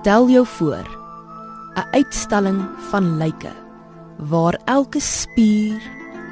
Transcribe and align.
Stel 0.00 0.30
jou 0.32 0.46
voor 0.46 0.86
'n 1.76 1.88
uitstalling 1.92 2.60
van 2.90 3.16
lyke 3.18 3.52
waar 4.16 4.60
elke 4.64 5.00
spier, 5.00 5.82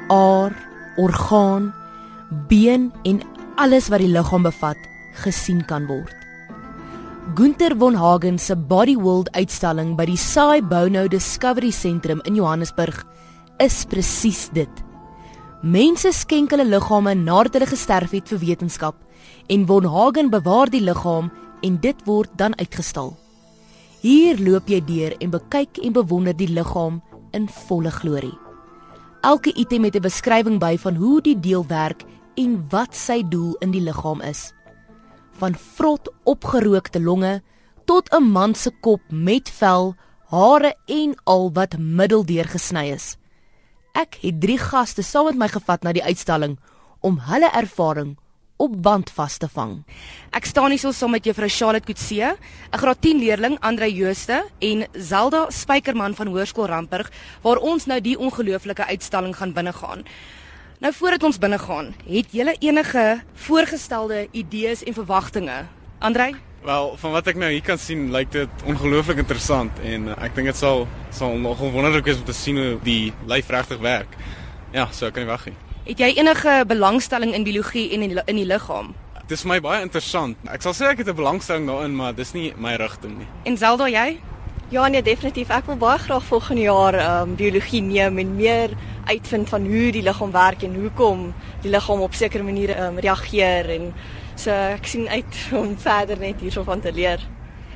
aar, 0.07 0.53
orgaan, 0.97 1.73
been 2.47 2.91
en 3.03 3.21
alles 3.55 3.87
wat 3.87 3.99
die 3.99 4.07
liggaam 4.07 4.41
bevat 4.41 4.77
gesien 5.13 5.65
kan 5.65 5.85
word. 5.85 6.15
Gunther 7.35 7.77
von 7.77 7.95
Hagen 7.95 8.39
se 8.39 8.55
Body 8.55 8.95
World 8.95 9.31
uitstalling 9.31 9.95
by 9.95 10.05
die 10.05 10.17
Sai 10.17 10.61
Bono 10.61 11.07
Discovery 11.07 11.71
Sentrum 11.71 12.21
in 12.23 12.35
Johannesburg 12.35 13.05
is 13.57 13.85
presies 13.85 14.49
dit. 14.53 14.83
Mense 15.61 16.11
skenk 16.11 16.49
hulle 16.49 16.65
liggame 16.65 17.13
nadat 17.13 17.53
hulle 17.53 17.67
gesterf 17.67 18.11
het 18.11 18.27
vir 18.29 18.39
wetenskap 18.39 18.95
en 19.47 19.65
von 19.67 19.85
Hagen 19.85 20.29
bewaar 20.29 20.69
die 20.69 20.81
liggaam 20.81 21.31
en 21.61 21.79
dit 21.79 22.05
word 22.05 22.29
dan 22.35 22.57
uitgestal. 22.57 23.28
Hier 23.99 24.37
loop 24.39 24.69
jy 24.71 24.77
deur 24.87 25.11
en 25.19 25.31
bekyk 25.33 25.81
en 25.83 25.91
bewonder 25.91 26.35
die 26.39 26.47
liggaam 26.47 27.01
in 27.35 27.49
volle 27.67 27.91
glorie. 27.91 28.35
Elke 29.27 29.51
item 29.59 29.83
het 29.83 29.95
'n 29.95 30.07
beskrywing 30.07 30.59
by 30.59 30.77
van 30.77 30.95
hoe 30.95 31.21
die 31.21 31.39
deel 31.39 31.67
werk 31.67 32.05
en 32.35 32.63
wat 32.69 32.95
sy 32.95 33.23
doel 33.27 33.55
in 33.59 33.71
die 33.71 33.81
liggaam 33.81 34.21
is. 34.21 34.53
Van 35.31 35.55
vrot 35.55 36.07
opgerookte 36.23 37.01
longe 37.01 37.41
tot 37.85 38.09
'n 38.13 38.23
man 38.23 38.55
se 38.55 38.71
kop 38.81 39.01
met 39.11 39.49
vel, 39.49 39.95
hare 40.29 40.75
en 40.85 41.15
al 41.25 41.51
wat 41.53 41.77
middeldeur 41.77 42.47
gesny 42.47 42.91
is. 42.91 43.17
Ek 43.93 44.17
het 44.21 44.39
3 44.39 44.57
gaste 44.57 45.03
saam 45.03 45.25
met 45.25 45.35
my 45.35 45.47
gevat 45.47 45.83
na 45.83 45.91
die 45.91 46.03
uitstalling 46.03 46.57
om 47.01 47.19
hulle 47.19 47.51
ervaring 47.51 48.17
op 48.59 48.75
band 48.83 49.11
vas 49.15 49.37
te 49.39 49.47
vang. 49.47 49.77
Ek 50.35 50.45
staan 50.45 50.73
hier 50.73 50.81
so 50.81 50.91
saam 50.91 51.13
met 51.15 51.25
juffrou 51.25 51.47
Charlotte 51.49 51.87
Kutse, 51.87 52.35
'n 52.35 52.77
graad 52.77 53.01
10 53.01 53.19
leerling, 53.19 53.55
Andre 53.59 53.87
Jooste 53.93 54.43
en 54.59 54.87
Zelda 54.93 55.45
Spykerman 55.49 56.15
van 56.15 56.27
Hoërskool 56.27 56.67
Rampurg 56.67 57.11
waar 57.41 57.57
ons 57.57 57.85
nou 57.85 58.01
die 58.01 58.17
ongelooflike 58.19 58.85
uitstalling 58.85 59.35
gaan 59.35 59.53
binnegaan. 59.53 60.03
Nou 60.79 60.93
voordat 60.93 61.23
ons 61.23 61.37
binnegaan, 61.37 61.95
het 62.07 62.31
julle 62.31 62.55
enige 62.59 63.21
voorgestelde 63.33 64.27
idees 64.31 64.83
en 64.83 64.93
verwagtinge? 64.93 65.65
Andre? 65.99 66.33
Wel, 66.63 66.97
van 66.97 67.11
wat 67.11 67.27
ek 67.27 67.35
nou 67.35 67.51
hier 67.51 67.63
kan 67.63 67.77
sien, 67.77 68.11
lyk 68.11 68.31
dit 68.31 68.49
ongelooflik 68.67 69.17
interessant 69.17 69.71
en 69.83 70.07
uh, 70.07 70.17
ek 70.23 70.35
dink 70.35 70.51
dit 70.51 70.59
sal 70.59 70.87
sal 71.15 71.37
nogal 71.39 71.71
wonderlik 71.71 72.05
wees 72.05 72.19
om 72.19 72.27
te 72.27 72.35
sien 72.35 72.59
hoe 72.59 72.75
die 72.83 73.13
lyf 73.27 73.49
regtig 73.49 73.79
werk. 73.79 74.19
Ja, 74.75 74.89
so 74.91 75.11
kan 75.11 75.23
ek 75.23 75.29
wag 75.29 75.45
nie. 75.45 75.68
Het 75.83 75.99
jy 75.99 76.13
enige 76.17 76.63
belangstelling 76.67 77.33
in 77.33 77.43
biologie 77.43 77.91
en 77.93 78.01
in 78.01 78.09
die, 78.09 78.21
in 78.25 78.35
die 78.35 78.45
liggaam? 78.45 78.93
Dit 79.27 79.37
is 79.37 79.45
my 79.45 79.59
baie 79.61 79.81
interessant. 79.81 80.37
Ek 80.49 80.61
sal 80.65 80.73
sê 80.73 80.89
ek 80.91 80.97
het 80.97 81.07
'n 81.07 81.15
belangstelling 81.15 81.67
daarin, 81.67 81.95
maar 81.95 82.15
dis 82.15 82.33
nie 82.33 82.53
my 82.57 82.75
rigting 82.75 83.17
nie. 83.17 83.27
En 83.43 83.57
Zelda 83.57 83.87
jy? 83.87 84.19
Ja, 84.69 84.87
nee, 84.87 85.01
definitief. 85.01 85.49
Ek 85.49 85.65
wil 85.65 85.77
baie 85.77 85.97
graag 85.97 86.23
volgende 86.23 86.61
jaar 86.61 86.93
ehm 86.93 87.29
um, 87.29 87.35
biologie 87.35 87.81
neem 87.81 88.17
en 88.17 88.35
meer 88.35 88.69
uitvind 89.05 89.49
van 89.49 89.65
hoe 89.65 89.91
die 89.91 90.01
liggaam 90.01 90.31
werk 90.31 90.63
en 90.63 90.75
hoekom 90.75 91.33
die 91.61 91.71
liggaam 91.71 92.01
op 92.01 92.13
sekere 92.13 92.43
maniere 92.43 92.73
ehm 92.73 92.97
um, 92.97 92.99
reageer 92.99 93.69
en 93.69 93.93
so 94.35 94.51
ek 94.51 94.85
sien 94.85 95.09
uit 95.09 95.47
om 95.61 95.77
verder 95.77 96.19
net 96.19 96.39
hierso 96.39 96.63
van 96.63 96.79
te 96.79 96.91
leer. 96.93 97.19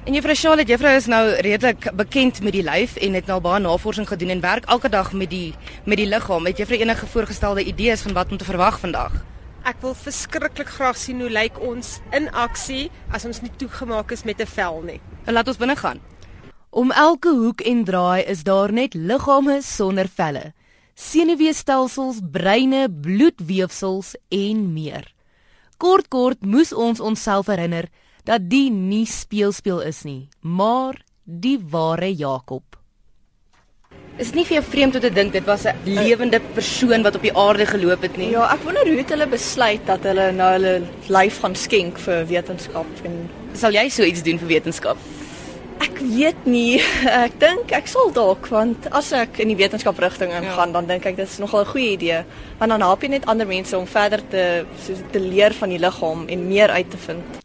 En 0.04 0.12
juffrou 0.12 0.36
Charlotte, 0.36 0.68
juffrou 0.68 0.92
is 1.00 1.06
nou 1.08 1.22
redelik 1.46 1.86
bekend 1.96 2.42
met 2.44 2.52
die 2.52 2.64
lyf 2.64 2.98
en 3.00 3.14
het 3.16 3.30
nou 3.32 3.38
baie 3.40 3.62
navorsing 3.64 4.04
gedoen 4.08 4.34
en 4.34 4.42
werk 4.44 4.66
elke 4.68 4.90
dag 4.92 5.14
met 5.16 5.30
die 5.32 5.54
met 5.86 5.96
die 5.98 6.08
liggaam. 6.12 6.44
Het 6.44 6.60
juffrou 6.60 6.80
enige 6.80 7.08
voorgestelde 7.08 7.64
idees 7.64 8.04
van 8.04 8.18
wat 8.18 8.32
om 8.32 8.38
te 8.38 8.44
verwag 8.44 8.82
vandag? 8.82 9.16
Ek 9.64 9.80
wil 9.80 9.96
verskriklik 9.96 10.68
graag 10.76 11.00
sien 11.00 11.24
hoe 11.24 11.30
lyk 11.32 11.62
ons 11.64 12.02
in 12.12 12.28
aksie 12.36 12.90
as 13.16 13.24
ons 13.24 13.40
nie 13.46 13.54
toegemaak 13.56 14.12
is 14.12 14.26
met 14.28 14.44
'n 14.44 14.46
vel 14.46 14.82
nie. 14.82 15.00
En 15.24 15.34
laat 15.34 15.48
ons 15.48 15.58
binne 15.58 15.76
gaan. 15.76 16.02
Om 16.70 16.92
elke 16.92 17.30
hoek 17.30 17.62
en 17.62 17.84
draai 17.84 18.24
is 18.24 18.44
daar 18.44 18.74
net 18.74 18.94
liggame 18.94 19.62
sonder 19.62 20.10
velle. 20.16 20.54
Senuweestelsels, 20.96 22.20
breine, 22.32 22.90
bloedweefsels 22.92 24.16
en 24.30 24.74
meer. 24.74 25.14
Kort 25.78 26.08
kort 26.08 26.46
moes 26.46 26.74
ons 26.74 27.00
onsself 27.00 27.48
herinner 27.48 27.88
dat 28.28 28.50
die 28.50 28.70
nie 28.72 29.06
speelspeel 29.10 29.82
is 29.82 30.04
nie, 30.08 30.30
maar 30.42 31.02
die 31.24 31.58
ware 31.60 32.12
Jakob. 32.12 32.64
Is 34.22 34.30
nie 34.36 34.44
vir 34.46 34.60
jou 34.60 34.66
vreemd 34.68 35.00
om 35.00 35.02
te 35.02 35.10
dink 35.10 35.34
dit 35.34 35.46
was 35.46 35.66
'n 35.66 35.76
lewende 35.86 36.40
persoon 36.54 37.02
wat 37.04 37.16
op 37.16 37.22
die 37.22 37.36
aarde 37.36 37.66
geloop 37.66 38.02
het 38.02 38.18
nie? 38.18 38.30
Ja, 38.30 38.54
ek 38.54 38.62
wonder 38.64 38.88
hoe 38.88 38.98
het 38.98 39.10
hulle 39.10 39.28
besluit 39.28 39.86
dat 39.86 40.04
hulle 40.04 40.32
nou 40.32 40.52
hulle 40.52 40.82
lyf 41.08 41.40
gaan 41.40 41.56
skenk 41.56 41.98
vir 41.98 42.26
wetenskap 42.26 42.86
en 43.04 43.30
sal 43.54 43.72
jy 43.72 43.90
so 43.90 44.04
iets 44.04 44.22
doen 44.22 44.38
vir 44.38 44.48
wetenskap? 44.48 44.98
Ek 45.80 46.00
weet 46.00 46.46
nie. 46.46 46.80
Ek 47.26 47.40
dink 47.40 47.72
ek 47.72 47.88
sal 47.88 48.12
dalk 48.14 48.48
want 48.48 48.88
as 48.92 49.12
ek 49.12 49.40
in 49.40 49.48
die 49.48 49.58
wetenskap 49.58 49.98
rigting 50.00 50.32
ingaan, 50.32 50.68
ja. 50.70 50.74
dan 50.74 50.86
dink 50.86 51.06
ek 51.06 51.16
dit 51.16 51.28
is 51.28 51.40
nogal 51.40 51.62
'n 51.62 51.72
goeie 51.74 51.92
idee, 51.92 52.24
want 52.60 52.70
dan 52.70 52.82
help 52.82 53.02
jy 53.02 53.10
net 53.10 53.26
ander 53.26 53.48
mense 53.48 53.78
om 53.78 53.88
verder 53.88 54.22
te 54.30 54.66
so 54.86 54.94
te 55.12 55.20
leer 55.20 55.54
van 55.54 55.70
die 55.70 55.80
liggaam 55.80 56.28
en 56.28 56.48
meer 56.48 56.70
uit 56.70 56.92
te 56.92 56.98
vind. 56.98 57.43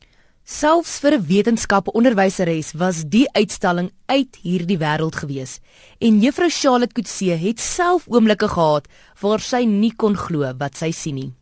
Selfs 0.48 0.94
vir 1.04 1.12
'n 1.12 1.26
wetenskap-onderwyseres 1.28 2.72
was 2.72 3.04
die 3.04 3.26
uitstalling 3.36 3.90
uit 4.06 4.36
hierdie 4.40 4.78
wêreld 4.80 5.16
gewees. 5.20 5.60
En 6.00 6.20
Juffrou 6.20 6.48
Charlotte 6.48 6.94
Kutse 6.94 7.36
het 7.36 7.60
self 7.60 8.06
oomblikke 8.08 8.48
gehad 8.48 8.88
waar 9.20 9.40
sy 9.40 9.66
nie 9.68 9.92
kon 9.92 10.16
glo 10.16 10.48
wat 10.56 10.74
sy 10.76 10.90
sien 10.90 11.14
nie. 11.14 11.32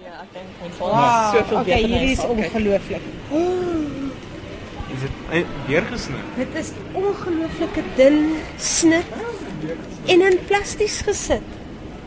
Ja, 0.00 0.22
ek 0.22 0.32
dink 0.32 0.64
ons 0.64 0.78
wow. 0.78 1.34
soveel 1.34 1.58
okay, 1.58 1.82
beter. 1.82 1.88
Hierdie 1.88 2.12
is 2.12 2.24
ongelooflik. 2.24 3.02
Is 4.94 5.00
dit 5.04 5.46
deurgesny? 5.68 6.24
Dit 6.36 6.54
is 6.54 6.72
ongelooflike 6.94 7.84
dun 7.96 8.36
snit 8.56 9.04
en 10.06 10.20
in 10.32 10.40
plasties 10.48 11.02
gesit. 11.02 11.44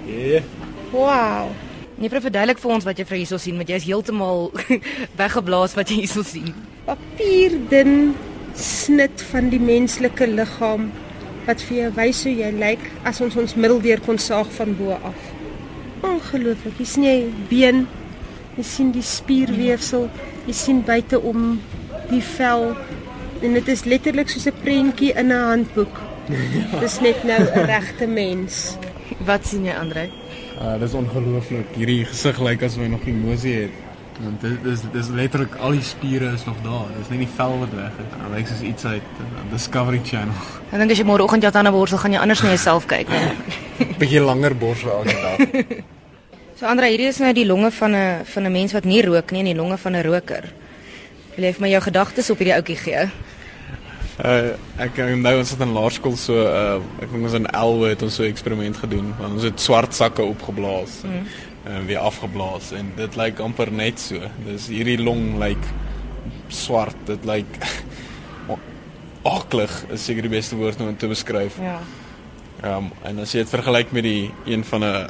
Ja. 0.10 0.42
Wow. 0.92 1.67
Nee, 1.98 2.12
vir 2.14 2.22
verduidelik 2.22 2.60
vir 2.62 2.72
ons 2.76 2.86
wat 2.86 3.00
jy 3.00 3.08
vir 3.10 3.18
hierso 3.18 3.40
sien, 3.42 3.58
want 3.58 3.72
jy 3.72 3.78
is 3.80 3.88
heeltemal 3.90 4.52
weggeblaas 5.22 5.74
wat 5.74 5.90
jy 5.90 6.04
hierso 6.04 6.22
sien. 6.22 6.52
Papierdun 6.86 8.14
snit 8.58 9.24
van 9.32 9.50
die 9.50 9.62
menslike 9.62 10.28
liggaam 10.30 10.92
wat 11.48 11.64
vir 11.66 11.78
jou 11.78 11.90
wys 11.98 12.22
hoe 12.28 12.34
jy 12.38 12.52
lyk 12.54 12.84
as 13.08 13.22
ons 13.26 13.38
ons 13.42 13.56
middeldeur 13.58 14.04
kon 14.06 14.22
saag 14.22 14.50
van 14.60 14.76
bo 14.78 14.94
af. 14.94 15.24
Ongelooflik. 16.06 16.78
Jy 16.78 16.88
sien 16.92 17.08
jy 17.08 17.18
been, 17.50 17.86
jy 18.60 18.66
sien 18.68 18.92
die 18.94 19.06
spierweefsel, 19.06 20.06
jy 20.46 20.58
sien 20.58 20.84
buite 20.86 21.18
om 21.18 21.56
die 22.12 22.22
vel 22.36 22.76
en 23.42 23.58
dit 23.58 23.72
is 23.74 23.86
letterlik 23.90 24.30
soos 24.30 24.46
'n 24.46 24.62
prentjie 24.62 25.14
in 25.18 25.34
'n 25.34 25.48
handboek. 25.50 25.98
Dis 26.82 27.02
net 27.02 27.24
nou 27.24 27.42
'n 27.42 27.66
regte 27.66 28.06
mens. 28.06 28.78
Wat 29.28 29.44
sien 29.44 29.66
jy, 29.68 29.74
Andre? 29.76 30.08
Uh 30.56 30.78
dis 30.80 30.94
ongelooflik. 30.96 31.74
Hierdie 31.76 32.06
gesig 32.08 32.40
lyk 32.40 32.64
asof 32.64 32.86
hy 32.86 32.88
nog 32.94 33.04
emosie 33.10 33.56
het. 33.66 33.84
Want 34.22 34.42
dit 34.42 34.70
is 34.72 34.86
dit 34.86 34.96
is 35.02 35.10
letterlik 35.14 35.58
al 35.62 35.76
die 35.76 35.84
spiere 35.84 36.32
is 36.38 36.46
nog 36.48 36.62
daar. 36.64 36.88
Dis 36.96 37.12
net 37.12 37.26
die 37.26 37.30
vel 37.36 37.58
wat 37.60 37.74
weg 37.76 37.98
het. 38.00 38.14
Dit 38.14 38.32
lyk 38.34 38.48
soos 38.50 38.64
iets 38.70 38.88
uit 38.88 39.20
uh, 39.26 39.44
Discovery 39.52 40.00
Channel. 40.06 40.48
Ek 40.72 40.80
dink 40.80 40.96
as 40.96 41.02
jy 41.04 41.08
môreoggend 41.10 41.44
jou 41.44 41.52
tande 41.54 41.74
borsel, 41.76 42.00
gaan 42.02 42.16
jy 42.16 42.24
anders 42.24 42.44
na 42.46 42.54
jouself 42.56 42.88
kyk, 42.90 43.12
hè. 43.12 43.22
Bietjie 44.02 44.24
langer 44.24 44.56
borsel 44.58 44.94
elke 44.96 45.18
dag. 45.22 45.84
so 46.58 46.72
Andre, 46.72 46.90
hierdie 46.94 47.12
is 47.12 47.20
nou 47.22 47.34
die 47.36 47.46
longe 47.50 47.74
van 47.76 47.96
'n 48.00 48.26
van 48.32 48.48
'n 48.48 48.56
mens 48.56 48.74
wat 48.74 48.88
nie 48.88 49.04
rook 49.06 49.36
nie, 49.36 49.44
en 49.44 49.52
die 49.52 49.60
longe 49.60 49.78
van 49.78 50.00
'n 50.00 50.08
roker. 50.08 50.48
Wil 51.36 51.46
jy 51.46 51.54
vir 51.54 51.62
my 51.68 51.70
jou 51.76 51.84
gedagtes 51.92 52.32
op 52.32 52.40
hierdie 52.40 52.56
ouetjie 52.56 52.80
gee? 52.80 53.10
Uh 54.18 54.56
ek 54.82 54.98
onthou 54.98 55.36
ons 55.38 55.52
het 55.54 55.60
in 55.62 55.74
laerskool 55.76 56.16
so 56.18 56.42
uh 56.42 56.80
ek 57.04 57.12
dink 57.12 57.28
ons 57.28 57.36
in 57.38 57.46
Elwe 57.54 57.92
het 57.92 58.02
ons 58.02 58.16
so 58.18 58.24
'n 58.24 58.34
eksperiment 58.34 58.78
gedoen. 58.78 59.14
Want 59.20 59.34
ons 59.34 59.44
het 59.44 59.60
swart 59.62 59.94
sakke 59.94 60.24
opgeblaas 60.24 61.04
mm. 61.04 61.28
en 61.66 61.86
weer 61.86 62.02
afgeblaas 62.02 62.72
en 62.72 62.92
dit 62.96 63.16
lyk 63.16 63.40
amper 63.40 63.72
net 63.72 64.00
so. 64.00 64.18
Dis 64.46 64.68
hierdie 64.68 64.98
long 64.98 65.38
lyk 65.38 65.62
swart. 66.50 66.98
Dit 67.06 67.26
lyk 67.26 67.46
aklig 69.28 69.86
is 69.94 70.06
seker 70.06 70.26
die 70.26 70.34
beste 70.34 70.56
woord 70.56 70.82
om 70.82 70.98
te 70.98 71.08
beskryf. 71.08 71.60
Ja. 71.62 71.80
Ehm 72.64 72.90
um, 72.90 72.92
en 73.06 73.20
as 73.20 73.34
jy 73.36 73.46
dit 73.46 73.54
vergelyk 73.54 73.92
met 73.94 74.04
die 74.04 74.32
een 74.46 74.64
van 74.64 74.84
'n 74.84 75.10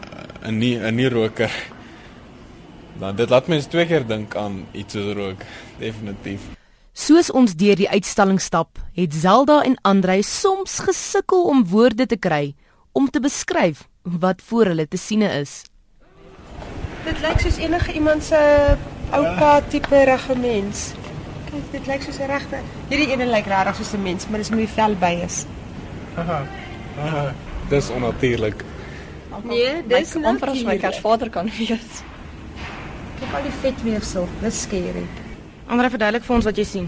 'n 0.52 0.58
nie 0.58 0.76
'n 0.76 0.96
nie 0.96 1.10
roker 1.10 1.52
dan 3.00 3.16
dit 3.16 3.30
laat 3.30 3.48
mense 3.48 3.70
twee 3.70 3.86
keer 3.86 4.08
dink 4.08 4.36
aan 4.36 4.66
iets 4.74 4.94
soos 4.94 5.14
rook. 5.16 5.42
Definitief. 5.80 6.67
Soos 6.98 7.28
ons 7.30 7.52
deur 7.54 7.78
die 7.78 7.86
uitstalling 7.86 8.40
stap, 8.42 8.80
het 8.98 9.14
Zelda 9.14 9.60
en 9.62 9.76
Andrei 9.86 10.24
soms 10.26 10.80
gesukkel 10.82 11.44
om 11.46 11.60
woorde 11.70 12.08
te 12.10 12.18
kry 12.18 12.56
om 12.98 13.06
te 13.14 13.22
beskryf 13.22 13.84
wat 14.02 14.42
voor 14.42 14.72
hulle 14.72 14.88
te 14.90 14.98
siene 14.98 15.30
is. 15.38 15.60
Dit 17.06 17.20
lyk 17.22 17.44
soos 17.44 17.60
enige 17.62 17.94
iemand 18.00 18.26
se 18.26 18.40
oupa 19.14 19.52
tipe 19.70 20.00
regemens. 20.10 20.88
Kyk, 21.52 21.68
dit 21.76 21.92
lyk 21.92 22.08
soos 22.08 22.18
'n 22.18 22.32
regte. 22.34 22.64
Hierdie 22.90 23.12
ene 23.14 23.30
lyk 23.30 23.46
regtig 23.46 23.76
soos 23.76 23.94
'n 23.94 24.02
mens, 24.02 24.28
maar 24.28 24.40
dis 24.40 24.50
moet 24.50 24.66
die 24.66 24.76
vel 24.80 24.96
by 24.96 25.14
is. 25.26 25.46
Aha. 26.16 26.42
Aha. 26.98 27.34
Dis 27.70 27.90
onnatuurlik. 27.90 28.66
Nee, 29.44 29.84
dis 29.88 30.16
amper 30.16 30.50
as 30.50 30.64
my 30.64 30.80
vader 31.02 31.30
kan 31.30 31.46
wees. 31.46 32.02
Kyk 33.20 33.34
al 33.34 33.44
die 33.44 33.58
vetweefsel, 33.62 34.28
dis 34.42 34.62
skerry. 34.62 35.06
Andre 35.68 35.90
verduidelik 35.92 36.24
vir 36.24 36.36
ons 36.38 36.48
wat 36.48 36.60
jy 36.60 36.64
sien. 36.68 36.86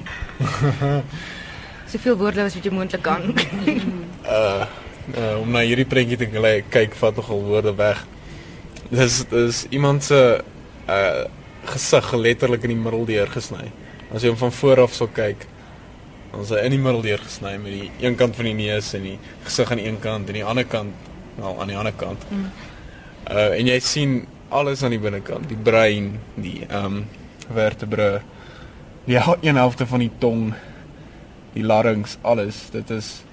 Soveel 1.91 2.15
woorde 2.19 2.45
as 2.45 2.55
wat 2.55 2.67
jy 2.67 2.71
moontlik 2.71 3.03
kan. 3.03 3.25
Uh, 4.23 4.63
uh 5.19 5.35
om 5.41 5.51
na 5.51 5.65
hierdie 5.65 5.87
prentjie 5.89 6.19
te 6.21 6.29
gly- 6.31 6.63
kyk 6.71 6.95
vat 7.01 7.19
nogal 7.19 7.43
woorde 7.47 7.73
weg. 7.75 8.05
Dis 8.93 9.23
dis 9.31 9.65
iemand 9.75 10.05
se 10.07 10.21
uh 10.87 11.25
gesig 11.69 12.13
letterlik 12.15 12.63
in 12.65 12.71
die 12.77 12.79
middel 12.79 13.05
deur 13.09 13.29
gesny. 13.33 13.67
As 14.15 14.23
jy 14.23 14.31
hom 14.31 14.39
van 14.39 14.55
voor 14.55 14.85
af 14.85 14.95
sal 14.95 15.09
kyk, 15.13 15.43
dan 16.31 16.45
is 16.45 16.53
hy 16.55 16.63
in 16.65 16.77
die 16.77 16.81
middel 16.81 17.03
deur 17.03 17.21
gesny 17.25 17.57
met 17.61 17.75
die 17.75 17.91
een 18.05 18.15
kant 18.17 18.39
van 18.39 18.47
die 18.47 18.55
neus 18.57 18.93
en 18.97 19.05
die 19.05 19.17
gesig 19.43 19.71
aan 19.73 19.83
die 19.83 19.89
een 19.89 19.99
kant 20.01 20.31
en 20.31 20.39
die 20.39 20.45
ander 20.45 20.65
kant 20.65 21.09
wel 21.35 21.61
aan 21.61 21.73
die 21.73 21.77
ander 21.77 21.95
kant. 21.99 22.23
Mm. 22.31 22.49
Uh 23.29 23.49
en 23.59 23.69
jy 23.69 23.79
sien 23.83 24.19
alles 24.49 24.81
aan 24.83 24.95
die 24.95 25.01
binnekant, 25.03 25.45
die 25.49 25.57
brein, 25.57 26.13
die 26.39 26.63
ehm 26.67 27.01
um, 27.01 27.07
vertebrae, 27.53 28.21
hel- 29.17 29.37
een 29.41 29.55
helfte 29.55 29.85
van 29.87 29.99
die 29.99 30.11
tong, 30.19 30.53
die 31.53 31.63
larynx, 31.63 32.17
alles. 32.21 32.69
Dit 32.71 32.89
is 32.89 33.23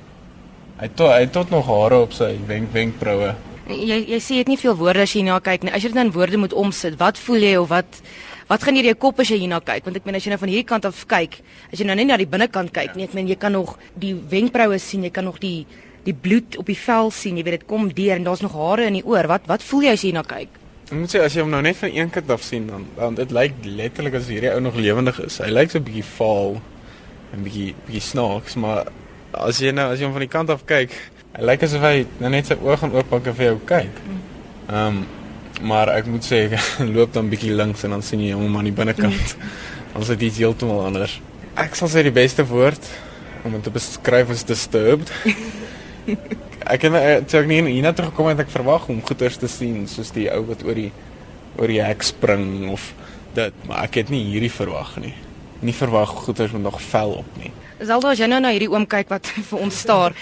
hy 0.81 0.89
tot, 0.95 1.11
hy 1.13 1.27
tot 1.27 1.51
nog 1.51 1.67
hare 1.67 2.01
op 2.01 2.13
sy 2.13 2.37
wenk 2.47 2.73
wenkbroue. 2.73 3.35
jy 3.69 4.05
jy 4.09 4.19
sê 4.23 4.37
het 4.39 4.47
nie 4.49 4.57
veel 4.57 4.77
woorde 4.77 5.01
as 5.03 5.13
jy 5.13 5.21
hierna 5.25 5.41
kyk 5.41 5.63
nie. 5.65 5.73
As 5.73 5.83
jy 5.83 5.89
dit 5.89 5.95
dan 5.97 6.13
woorde 6.13 6.37
moet 6.39 6.53
omsit, 6.53 6.97
wat 6.99 7.19
voel 7.19 7.37
jy 7.43 7.57
of 7.57 7.69
wat 7.69 8.01
wat 8.49 8.63
gaan 8.63 8.75
deur 8.75 8.85
jou 8.85 8.95
kop 8.95 9.19
as 9.21 9.29
jy 9.29 9.39
hierna 9.39 9.59
kyk? 9.61 9.85
Want 9.85 9.97
ek 9.97 10.05
meen 10.07 10.15
as 10.15 10.25
jy 10.25 10.31
nou 10.31 10.39
van 10.39 10.49
hierdie 10.49 10.65
kant 10.69 10.85
af 10.85 11.07
kyk, 11.07 11.41
as 11.73 11.79
jy 11.81 11.85
nou 11.87 11.97
net 11.97 12.07
na 12.07 12.17
die 12.17 12.27
binnekant 12.31 12.71
kyk, 12.73 12.95
nie, 12.97 13.05
ek 13.05 13.15
meen 13.15 13.27
jy 13.27 13.35
kan 13.35 13.53
nog 13.53 13.77
die 13.99 14.15
wenkbroue 14.15 14.79
sien, 14.79 15.03
jy 15.03 15.11
kan 15.11 15.25
nog 15.25 15.41
die 15.41 15.67
die 16.07 16.15
bloed 16.15 16.55
op 16.57 16.67
die 16.67 16.77
vel 16.79 17.11
sien, 17.11 17.37
jy 17.37 17.43
weet 17.43 17.61
dit 17.61 17.67
kom 17.67 17.89
deur 17.93 18.15
en 18.15 18.23
daar's 18.25 18.41
nog 18.41 18.53
hare 18.55 18.87
in 18.87 18.93
die 19.01 19.05
oor. 19.05 19.27
Wat 19.27 19.43
wat 19.51 19.63
voel 19.63 19.83
jy 19.83 19.91
as 19.93 20.03
jy 20.03 20.13
hierna 20.13 20.23
kyk? 20.23 20.49
Ek 20.87 20.95
moet 20.95 21.11
sê 21.11 21.19
as 21.19 21.35
jy 21.35 21.43
hom 21.43 21.51
nou 21.51 21.59
net 21.67 21.75
van 21.81 21.91
een 21.91 22.11
kant 22.15 22.29
af 22.31 22.45
sien 22.47 22.69
dan 22.71 22.85
dan 22.95 23.17
dit 23.19 23.33
lyk 23.35 23.57
letterlik 23.65 24.15
as 24.21 24.29
hierdie 24.31 24.53
ou 24.53 24.61
nog 24.63 24.77
lewendig 24.79 25.19
is. 25.25 25.41
Hy 25.43 25.49
lyk 25.51 25.73
so 25.73 25.81
'n 25.81 25.87
bietjie 25.89 26.07
vaal 26.07 26.61
en 27.35 27.43
bietjie 27.43 27.75
bietjie 27.89 28.03
snaaks, 28.13 28.55
maar 28.55 28.87
as 29.35 29.59
jy 29.59 29.73
nou 29.75 29.91
as 29.93 29.99
jy 29.99 30.07
hom 30.07 30.15
van 30.15 30.23
die 30.23 30.31
kant 30.31 30.51
af 30.51 30.63
kyk, 30.65 30.95
hy 31.35 31.43
lyk 31.43 31.63
asof 31.67 31.83
hy 31.83 32.07
nou 32.21 32.31
net 32.31 32.47
sy 32.47 32.55
oë 32.55 32.79
gaan 32.79 32.95
oopmaak 32.95 33.27
en 33.27 33.35
vir 33.35 33.47
jou 33.47 33.59
kyk. 33.67 33.99
Ehm 34.69 34.87
um, 34.87 35.07
maar 35.63 35.89
ek 35.89 36.07
moet 36.07 36.23
sê 36.25 36.53
loop 36.95 37.13
dan 37.13 37.31
bietjie 37.33 37.55
links 37.57 37.83
en 37.85 37.91
dan 37.91 38.03
sien 38.03 38.21
jy 38.21 38.33
hom 38.33 38.57
aan 38.57 38.71
die 38.71 38.77
binnekant. 38.77 39.37
Dan 39.93 40.03
is 40.03 40.09
dit 40.09 40.23
iets 40.29 40.39
heeltemal 40.39 40.85
anders. 40.85 41.21
Ek 41.57 41.75
sal 41.75 41.89
sê 41.89 42.03
die 42.03 42.13
beste 42.13 42.45
woord 42.45 42.85
om 43.45 43.53
dit 43.53 43.63
te 43.65 43.71
beskryf 43.71 44.31
is 44.31 44.45
disturbed. 44.45 45.11
ek 46.73 46.87
het 46.87 46.97
eh, 46.99 47.17
toe 47.29 47.41
ek 47.43 47.51
nie 47.51 47.61
hierna 47.69 47.93
toe 47.97 48.09
gekom 48.09 48.31
het 48.31 48.43
ek 48.45 48.53
verwag 48.53 48.89
om 48.93 49.03
goeters 49.05 49.39
te 49.43 49.51
sien 49.51 49.85
soos 49.91 50.13
die 50.15 50.27
ou 50.33 50.43
wat 50.49 50.65
oor 50.67 50.79
die 50.79 50.91
oor 51.57 51.73
die 51.73 51.83
hek 51.83 52.03
spring 52.05 52.69
of 52.73 52.91
dit, 53.37 53.55
maar 53.69 53.87
ek 53.87 54.01
het 54.03 54.11
nie 54.13 54.23
hierdie 54.31 54.53
verwag 54.53 54.97
nie. 55.01 55.15
Nie 55.65 55.75
verwag 55.77 56.13
goeters 56.25 56.53
met 56.53 56.65
nog 56.65 56.81
vel 56.83 57.19
op 57.23 57.39
nie. 57.41 57.53
Zelda, 57.77 58.13
as 58.13 58.21
jy 58.21 58.29
nou 58.29 58.41
na 58.41 58.53
hierdie 58.55 58.71
oom 58.73 58.87
kyk 58.89 59.11
wat 59.13 59.29
vir 59.51 59.61
ons 59.61 59.83
staar. 59.85 60.17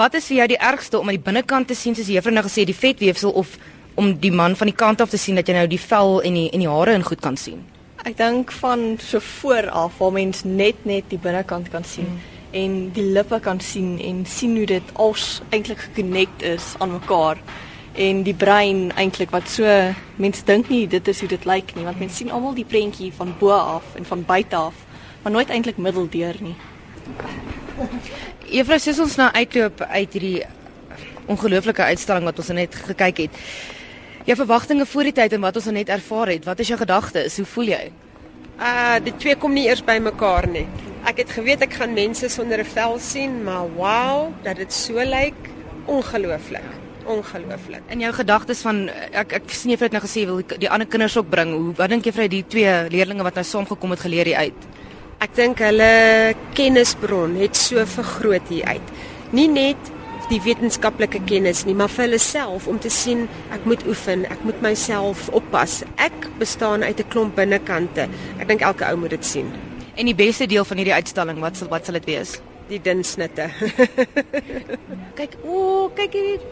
wat 0.00 0.16
is 0.16 0.28
vir 0.30 0.42
jou 0.42 0.48
die 0.54 0.60
ergste 0.70 1.00
om 1.00 1.08
aan 1.08 1.18
die 1.18 1.26
binnekant 1.30 1.68
te 1.68 1.76
sien 1.76 1.96
soos 1.96 2.08
die 2.08 2.16
juffrou 2.16 2.34
nou 2.34 2.44
gesê 2.48 2.64
die 2.68 2.76
vetweefsel 2.76 3.32
of 3.36 3.56
om 4.00 4.14
die 4.20 4.32
man 4.32 4.56
van 4.56 4.70
die 4.70 4.76
kant 4.76 5.04
af 5.04 5.12
te 5.12 5.20
sien 5.20 5.36
dat 5.36 5.48
jy 5.48 5.58
nou 5.58 5.68
die 5.68 5.80
vel 5.80 6.22
en 6.24 6.38
die 6.38 6.48
en 6.52 6.64
die 6.64 6.70
hare 6.70 6.96
in 6.96 7.04
goed 7.04 7.20
kan 7.20 7.36
sien? 7.36 7.60
Ek 8.02 8.16
dink 8.18 8.50
van 8.62 8.96
so 8.98 9.20
voor 9.20 9.68
af 9.70 10.00
waar 10.00 10.14
mens 10.16 10.46
net 10.48 10.86
net 10.88 11.10
die 11.12 11.20
binnekant 11.20 11.68
kan 11.70 11.84
sien 11.84 12.08
mm. 12.08 12.31
En 12.52 12.90
die 12.92 13.08
lippe 13.16 13.40
kan 13.40 13.60
sien 13.60 13.98
en 14.00 14.24
sien 14.26 14.56
hoe 14.56 14.66
dit 14.66 14.94
als 15.00 15.40
eintlik 15.50 15.78
gekonnekt 15.88 16.42
is 16.42 16.74
aan 16.78 16.92
mekaar 16.92 17.40
en 17.92 18.22
die 18.24 18.36
brein 18.36 18.90
eintlik 18.96 19.32
wat 19.32 19.48
so 19.48 19.64
mense 20.16 20.44
dink 20.48 20.68
nie 20.72 20.86
dit 20.88 21.08
is 21.08 21.20
hoe 21.20 21.28
dit 21.28 21.44
lyk 21.48 21.74
nie 21.76 21.84
want 21.84 22.00
mense 22.00 22.22
sien 22.22 22.30
almal 22.30 22.54
die 22.56 22.68
prentjie 22.68 23.12
van 23.16 23.34
bo 23.40 23.52
af 23.56 23.96
en 23.96 24.08
van 24.08 24.24
buite 24.28 24.56
af 24.56 24.86
maar 25.22 25.32
nooit 25.32 25.48
eintlik 25.48 25.76
middeldeur 25.76 26.36
nie. 26.42 26.56
Juffrou, 28.52 28.78
soos 28.82 29.00
ons 29.02 29.16
nou 29.20 29.28
uitloop 29.32 29.80
uit 29.80 30.16
hierdie 30.16 30.42
ongelooflike 31.30 31.84
uitstalling 31.92 32.26
wat 32.26 32.40
ons 32.42 32.50
nou 32.50 32.58
net 32.58 32.74
gekyk 32.90 33.26
het. 33.26 33.42
Jou 34.26 34.36
verwagtinge 34.38 34.86
voor 34.86 35.08
die 35.08 35.14
tyd 35.16 35.36
en 35.36 35.44
wat 35.46 35.58
ons 35.58 35.68
nou 35.70 35.76
net 35.78 35.92
ervaar 35.94 36.34
het, 36.34 36.46
wat 36.46 36.62
is 36.62 36.72
jou 36.72 36.78
gedagtes? 36.78 37.38
Hoe 37.38 37.48
voel 37.54 37.74
jy? 37.74 37.84
Uh 38.62 38.98
die 39.02 39.14
twee 39.18 39.38
kom 39.38 39.54
nie 39.54 39.68
eers 39.68 39.82
by 39.86 39.98
mekaar 40.02 40.46
nie. 40.50 40.66
Ek 41.02 41.18
het 41.18 41.32
geweet 41.34 41.64
ek 41.66 41.72
gaan 41.80 41.96
mense 41.96 42.28
sonder 42.30 42.60
'n 42.62 42.64
vel 42.74 42.98
sien, 42.98 43.42
maar 43.42 43.66
wow, 43.74 44.30
dat 44.42 44.56
dit 44.56 44.72
so 44.72 44.94
lyk, 44.94 45.34
ongelooflik. 45.86 46.68
Ongelooflik. 47.04 47.82
In 47.90 48.00
jou 48.00 48.12
gedagtes 48.12 48.60
van 48.62 48.88
ek 49.10 49.32
ek 49.32 49.50
sien 49.50 49.70
jy 49.70 49.78
het 49.80 49.92
nou 49.92 50.02
gesê 50.02 50.26
wil 50.26 50.42
die, 50.58 50.70
ander 50.70 50.86
kinders 50.86 51.16
ook 51.16 51.28
bring. 51.28 51.50
Hoe 51.52 51.74
wat 51.74 51.88
dink 51.88 52.04
jy 52.04 52.12
vir 52.12 52.28
die 52.28 52.44
twee 52.46 52.88
leerdlinge 52.88 53.22
wat 53.22 53.34
nou 53.34 53.44
saamgekom 53.44 53.90
het 53.90 54.00
geleer 54.00 54.26
hier 54.26 54.36
uit? 54.36 54.60
Ek 55.18 55.34
dink 55.34 55.58
hulle 55.58 56.34
kennisbron 56.54 57.34
het 57.36 57.56
so 57.56 57.84
vergroot 57.84 58.48
hier 58.48 58.64
uit. 58.64 58.86
Nie 59.32 59.48
net 59.48 59.90
die 60.30 60.40
wetenskaplike 60.40 61.20
kennis 61.26 61.64
nie, 61.64 61.74
maar 61.74 61.88
vir 61.88 62.04
hulle 62.04 62.18
self 62.18 62.68
om 62.68 62.78
te 62.78 62.90
sien 62.90 63.28
ek 63.50 63.64
moet 63.64 63.82
oefen, 63.86 64.24
ek 64.30 64.44
moet 64.44 64.62
myself 64.62 65.28
oppas. 65.28 65.82
Ek 65.96 66.28
bestaan 66.38 66.82
uit 66.82 67.00
'n 67.00 67.08
klomp 67.08 67.34
binnekante. 67.34 68.08
Ek 68.38 68.48
dink 68.48 68.60
elke 68.62 68.84
ou 68.84 68.96
moet 68.96 69.10
dit 69.10 69.24
sien. 69.24 69.71
En 69.94 70.08
die 70.08 70.16
beste 70.16 70.46
deel 70.48 70.64
van 70.64 70.80
hierdie 70.80 70.96
uitstalling, 70.96 71.40
wat 71.44 71.58
sal 71.60 71.68
wat 71.68 71.84
sal 71.84 71.98
dit 72.00 72.08
wees? 72.08 72.38
Die 72.70 72.80
dun 72.80 73.02
snitte. 73.04 73.50
Kyk, 75.18 75.36
o, 75.44 75.56
oh, 75.56 75.88
kyk 75.92 76.14
hier. 76.16 76.44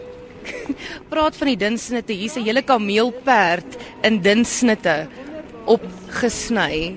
Praat 1.12 1.36
van 1.40 1.48
die 1.48 1.56
dun 1.60 1.78
snitte. 1.80 2.12
Hier's 2.12 2.36
'n 2.36 2.44
hele 2.44 2.62
kameelperd 2.62 3.78
in 4.04 4.20
dun 4.20 4.44
snitte 4.44 5.08
opgesny. 5.64 6.96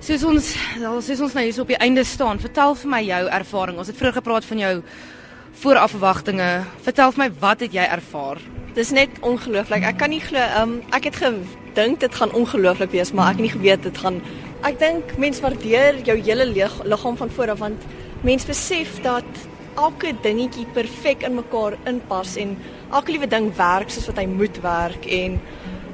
Soos 0.00 0.24
ons, 0.24 0.48
soos 1.04 1.20
ons 1.20 1.34
nou 1.34 1.44
hier 1.44 1.60
op 1.60 1.68
die 1.68 1.80
einde 1.80 2.04
staan, 2.04 2.40
vertel 2.40 2.74
vir 2.74 2.90
my 2.90 3.02
jou 3.04 3.22
ervaring. 3.28 3.78
Ons 3.78 3.88
het 3.88 3.96
vroeër 3.96 4.18
gepraat 4.20 4.44
van 4.44 4.58
jou 4.58 4.74
voorafverwagtinge. 5.62 6.48
Vertel 6.84 7.12
vir 7.12 7.22
my 7.24 7.30
wat 7.40 7.60
het 7.64 7.72
jy 7.72 7.84
ervaar? 7.84 8.40
Dis 8.74 8.90
net 8.90 9.10
ongelooflik. 9.22 9.84
Ek 9.86 9.98
kan 10.00 10.10
nie 10.10 10.20
glo 10.20 10.40
um, 10.60 10.80
ek 10.92 11.08
het 11.08 11.20
gedink 11.22 12.00
dit 12.00 12.14
gaan 12.14 12.32
ongelooflik 12.32 12.92
wees, 12.92 13.12
maar 13.12 13.32
ek 13.32 13.40
het 13.40 13.46
nie 13.46 13.54
geweet 13.54 13.86
dit 13.86 13.98
gaan 13.98 14.20
Ek 14.64 14.78
dink 14.80 15.10
mense 15.20 15.42
waardeer 15.44 15.98
jou 16.06 16.14
hele 16.24 16.46
liggaam 16.48 17.18
van 17.20 17.32
voor 17.36 17.50
af 17.52 17.58
want 17.60 17.82
mense 18.24 18.48
besef 18.48 18.94
dat 19.04 19.42
elke 19.76 20.14
dingetjie 20.24 20.64
perfek 20.72 21.26
in 21.26 21.34
mekaar 21.36 21.76
inpas 21.90 22.38
en 22.40 22.54
elke 22.90 23.12
liewe 23.12 23.28
ding 23.28 23.50
werk 23.58 23.92
soos 23.92 24.06
wat 24.08 24.22
hy 24.22 24.24
moet 24.30 24.60
werk 24.64 25.04
en 25.04 25.36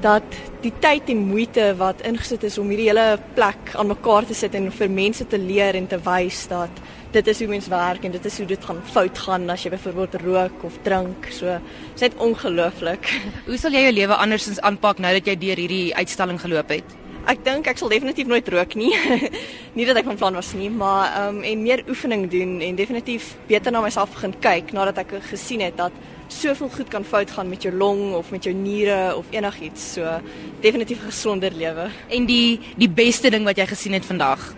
dat 0.05 0.39
die 0.63 0.73
tyd 0.85 1.11
en 1.11 1.25
moeite 1.33 1.67
wat 1.81 2.05
ingesit 2.07 2.47
is 2.47 2.61
om 2.63 2.71
hierdie 2.71 2.87
hele 2.93 3.19
plek 3.35 3.75
aan 3.75 3.91
mekaar 3.91 4.29
te 4.29 4.39
sit 4.39 4.55
en 4.55 4.71
vir 4.79 4.95
mense 5.01 5.27
te 5.27 5.43
leer 5.43 5.75
en 5.81 5.91
te 5.91 5.99
wys 6.07 6.47
dat 6.53 6.81
dit 7.11 7.27
is 7.35 7.43
hoe 7.43 7.51
mens 7.51 7.67
werk 7.75 8.07
en 8.07 8.15
dit 8.15 8.31
is 8.31 8.39
hoe 8.39 8.49
dit 8.55 8.71
gaan 8.71 8.81
fout 8.95 9.19
gaan 9.27 9.51
as 9.51 9.67
jy 9.67 9.75
byvoorbeeld 9.75 10.21
rook 10.23 10.65
of 10.71 10.79
drink. 10.87 11.27
So, 11.35 11.59
dit 11.59 11.99
is 11.99 12.07
net 12.07 12.23
ongelooflik. 12.23 13.11
Hoe 13.51 13.59
sal 13.59 13.75
jy 13.75 13.89
jou 13.89 13.95
lewe 13.99 14.23
andersins 14.23 14.63
aanpak 14.63 15.03
nou 15.03 15.11
dat 15.19 15.27
jy 15.27 15.39
deur 15.43 15.67
hierdie 15.67 15.87
uitstalling 15.99 16.39
geloop 16.39 16.79
het? 16.79 17.00
Ek 17.29 17.43
dink 17.45 17.67
ek 17.69 17.79
sal 17.79 17.91
definitief 17.93 18.29
nooit 18.31 18.47
rook 18.49 18.75
nie. 18.81 18.95
nie 19.77 19.85
dat 19.89 19.99
ek 20.01 20.07
van 20.09 20.17
plan 20.17 20.39
was 20.39 20.55
nie, 20.57 20.71
maar 20.73 21.11
ehm 21.11 21.41
um, 21.41 21.43
en 21.45 21.63
meer 21.63 21.83
oefening 21.89 22.25
doen 22.33 22.61
en 22.65 22.79
definitief 22.79 23.35
beter 23.49 23.73
na 23.73 23.83
myself 23.85 24.15
begin 24.15 24.33
kyk 24.41 24.73
nadat 24.73 25.03
ek 25.05 25.19
gesien 25.29 25.61
het 25.61 25.77
dat 25.77 25.93
soveel 26.31 26.71
goed 26.73 26.89
kan 26.89 27.05
fout 27.05 27.31
gaan 27.31 27.49
met 27.49 27.63
jou 27.63 27.75
long 27.75 28.15
of 28.15 28.31
met 28.31 28.45
jou 28.45 28.55
niere 28.55 29.17
of 29.17 29.27
enigiets. 29.31 29.93
So 29.95 30.21
definitief 30.61 31.05
gesonder 31.05 31.53
lewe. 31.53 31.91
En 32.09 32.27
die 32.27 32.61
die 32.81 32.89
beste 32.89 33.31
ding 33.31 33.45
wat 33.45 33.59
jy 33.59 33.67
gesien 33.67 33.99
het 33.99 34.07
vandag? 34.07 34.55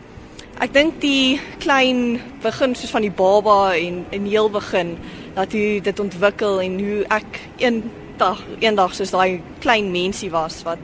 Ek 0.63 0.73
dink 0.73 1.01
die 1.03 1.41
klein 1.59 2.21
begin 2.43 2.77
soos 2.79 2.93
van 2.95 3.03
die 3.03 3.11
baba 3.11 3.75
en 3.75 4.05
en 4.15 4.27
heel 4.29 4.51
begin 4.51 4.97
dat 5.35 5.53
hoe 5.53 5.81
dit 5.81 6.01
ontwikkel 6.01 6.61
en 6.61 6.79
hoe 6.79 7.05
ek 7.09 7.41
eendag 7.59 8.45
eendag 8.61 8.95
soos 8.95 9.11
daai 9.11 9.41
klein 9.65 9.91
mensie 9.91 10.31
was 10.31 10.63
wat 10.63 10.79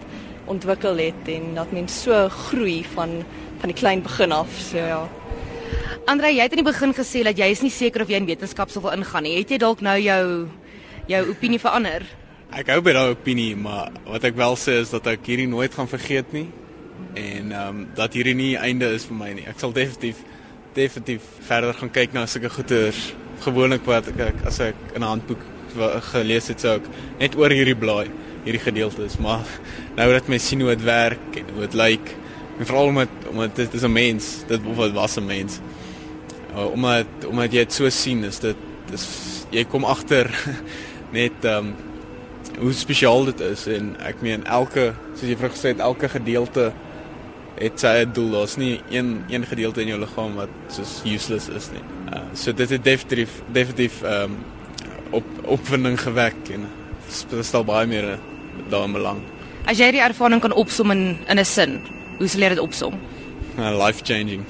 ontwikkel 0.49 0.99
het 1.01 1.29
en 1.33 1.55
dat 1.55 1.73
mens 1.73 2.03
so 2.03 2.29
groei 2.29 2.83
van 2.95 3.23
van 3.59 3.73
die 3.73 3.79
klein 3.79 4.03
begin 4.03 4.33
af. 4.33 4.53
So 4.71 4.79
ja. 4.79 5.09
Andre, 6.07 6.31
jy 6.31 6.45
het 6.47 6.55
in 6.55 6.63
die 6.63 6.71
begin 6.71 6.95
gesê 6.95 7.25
dat 7.27 7.39
jy 7.39 7.51
is 7.53 7.61
nie 7.65 7.73
seker 7.75 8.05
of 8.05 8.09
jy 8.09 8.21
in 8.21 8.29
wetenskap 8.29 8.71
sou 8.71 8.83
wil 8.85 8.95
ingaan 8.95 9.27
nie. 9.27 9.35
Het 9.41 9.57
jy 9.57 9.59
dalk 9.65 9.83
nou 9.85 9.97
jou 10.01 10.23
jou 11.09 11.21
opinie 11.33 11.59
verander? 11.61 12.07
Ek 12.57 12.71
hou 12.73 12.79
by 12.85 12.95
daai 12.97 13.11
opinie, 13.13 13.53
maar 13.57 13.93
wat 14.07 14.25
ek 14.25 14.39
wel 14.39 14.57
sê 14.57 14.79
is 14.81 14.93
dat 14.95 15.07
ek 15.11 15.27
hierdie 15.29 15.49
nooit 15.51 15.75
gaan 15.75 15.91
vergeet 15.91 16.33
nie 16.37 16.47
en 17.19 17.53
ehm 17.53 17.69
um, 17.69 17.85
dat 17.97 18.15
hierdie 18.15 18.37
nie 18.37 18.55
einde 18.57 18.89
is 18.95 19.07
vir 19.09 19.19
my 19.19 19.33
nie. 19.37 19.47
Ek 19.51 19.59
sal 19.61 19.75
definitief 19.75 20.23
definitief 20.77 21.25
verder 21.49 21.75
gaan 21.75 21.91
kyk 21.91 22.15
na 22.15 22.27
sulke 22.27 22.51
goeters. 22.53 23.13
Gewoonlik 23.43 23.87
wat 23.89 24.09
ek, 24.13 24.21
ek 24.31 24.47
as 24.47 24.61
ek 24.61 24.79
in 24.95 25.03
'n 25.03 25.09
handboek 25.09 25.45
gelees 26.13 26.49
het, 26.49 26.61
sou 26.61 26.77
ek 26.77 26.89
net 27.21 27.37
oor 27.37 27.51
hierdie 27.51 27.77
blaai 27.77 28.09
hierdie 28.45 28.63
gedeeltes, 28.63 29.19
maar 29.19 29.47
nou 29.97 30.13
dat 30.13 30.29
mens 30.29 30.47
sien 30.47 30.61
hoe 30.61 30.75
dit 30.75 30.85
werk 30.87 31.37
en 31.41 31.53
hoe 31.55 31.67
dit 31.67 31.75
lyk, 31.75 32.15
en 32.59 32.67
veral 32.67 32.93
omdat 32.93 33.09
omdat 33.31 33.57
dit 33.57 33.75
is 33.75 33.83
'n 33.83 33.93
mens, 33.93 34.45
dit 34.47 34.61
wat 34.75 34.93
was 34.93 35.17
'n 35.17 35.27
mens. 35.27 35.61
Uh, 36.55 36.71
omdat 36.71 37.07
omdat 37.27 37.53
jy 37.53 37.59
dit 37.59 37.73
so 37.73 37.89
sien, 37.89 38.25
is 38.25 38.39
dit 38.39 38.57
dis 38.91 39.07
jy 39.51 39.65
kom 39.65 39.85
agter 39.85 40.31
net 41.19 41.45
ehm 41.45 41.67
um, 41.67 41.75
hoe 42.59 42.73
spesiaal 42.73 43.25
dit 43.25 43.41
is 43.41 43.67
en 43.71 43.93
ek 44.03 44.23
meen 44.25 44.45
elke 44.45 44.93
soos 45.15 45.29
jy 45.29 45.37
vroeg 45.39 45.53
gesê 45.55 45.71
het 45.75 45.79
elke 45.85 46.09
gedeelte 46.09 46.73
het 47.59 47.81
sy 47.81 48.05
doel. 48.15 48.31
Daar's 48.31 48.57
nie 48.57 48.81
een 48.91 49.25
een 49.29 49.47
gedeelte 49.47 49.81
in 49.81 49.93
jou 49.93 49.99
liggaam 50.01 50.35
wat 50.35 50.51
soos 50.75 51.03
useless 51.05 51.49
is 51.49 51.71
nie. 51.75 51.83
Uh, 52.13 52.23
so 52.35 52.53
dit 52.53 52.71
het 52.71 52.85
definitief 52.85 53.43
definitief 53.53 54.03
ehm 54.03 54.23
um, 54.23 54.39
op 55.11 55.25
opwinding 55.45 56.01
gewek 56.01 56.51
en 56.53 56.67
stel 57.09 57.65
baie 57.65 57.87
meer 57.87 58.19
daarin 58.71 58.93
belang. 58.93 59.23
As 59.69 59.79
jy 59.79 59.91
die 59.93 60.03
ervaring 60.03 60.41
kan 60.41 60.53
opsom 60.53 60.91
in 60.91 61.19
in 61.29 61.39
'n 61.39 61.45
sin, 61.45 61.81
hoe 62.19 62.29
sal 62.29 62.41
jy 62.41 62.49
dit 62.49 62.59
opsom? 62.59 62.95
Uh, 63.59 63.75
life 63.75 64.05
changing. 64.05 64.45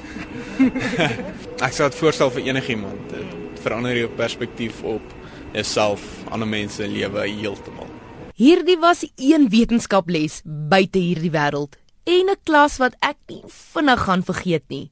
ek 1.66 1.72
sou 1.72 1.88
dit 1.88 1.96
voorstel 1.96 2.30
vir 2.30 2.42
enigiemand. 2.50 3.08
Dit 3.08 3.62
verander 3.64 3.96
jou 3.96 4.08
perspektief 4.08 4.82
op 4.84 5.00
jouself, 5.54 6.02
ander 6.28 6.48
mense 6.48 6.84
lewe 6.84 7.24
heeltemal. 7.24 7.88
Hierdie 8.36 8.76
was 8.78 9.06
een 9.16 9.48
wetenskaples 9.48 10.42
buite 10.44 11.00
hierdie 11.00 11.32
wêreld 11.32 11.78
en 12.04 12.28
'n 12.30 12.36
klas 12.44 12.76
wat 12.78 12.94
ek 13.00 13.16
nie 13.28 13.42
vinnig 13.48 14.00
gaan 14.04 14.22
vergeet 14.22 14.68
nie. 14.68 14.90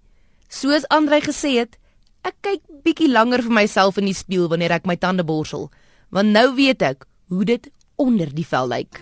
Soos 0.49 0.89
Andrei 0.89 1.21
gesê 1.21 1.59
het, 1.61 1.79
ek 2.25 2.35
kyk 2.41 2.63
bietjie 2.83 3.13
langer 3.13 3.43
vir 3.43 3.53
myself 3.53 3.99
in 3.99 4.07
die 4.09 4.15
spieël 4.15 4.49
wanneer 4.49 4.73
ek 4.73 4.87
my 4.87 4.97
tande 4.97 5.25
borsel, 5.25 5.71
want 6.11 6.33
nou 6.33 6.55
weet 6.55 6.83
ek 6.83 7.07
hoe 7.28 7.45
dit 7.45 7.71
onder 7.95 8.35
die 8.35 8.47
vel 8.47 8.68
lyk. 8.68 9.00